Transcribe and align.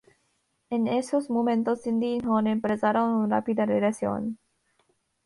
En 0.71 0.87
esos 0.87 1.29
momentos 1.29 1.83
Cindy 1.83 2.15
y 2.15 2.19
John 2.25 2.47
empezaron 2.47 3.11
una 3.11 3.35
rápida 3.37 3.67
relación. 3.67 4.39